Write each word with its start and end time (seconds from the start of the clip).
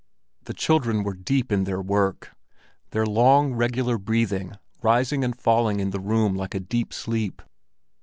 The 0.45 0.55
children 0.55 1.03
were 1.03 1.13
deep 1.13 1.51
in 1.51 1.65
their 1.65 1.79
work, 1.79 2.31
their 2.89 3.05
long, 3.05 3.53
regular 3.53 3.99
breathing 3.99 4.57
rising 4.81 5.23
and 5.23 5.39
falling 5.39 5.79
in 5.79 5.91
the 5.91 5.99
room 5.99 6.35
like 6.35 6.55
a 6.55 6.59
deep 6.59 6.91
sleep. 6.91 7.39